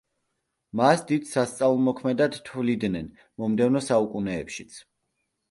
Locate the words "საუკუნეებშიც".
3.91-4.81